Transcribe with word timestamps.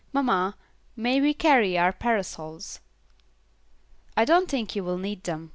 Mamma, 0.13 0.55
may 0.95 1.21
we 1.21 1.31
carry 1.31 1.77
our 1.77 1.93
parasols?" 1.93 2.79
"I 4.17 4.25
don't 4.25 4.49
think 4.49 4.75
you 4.75 4.83
will 4.83 4.97
need 4.97 5.25
them. 5.25 5.49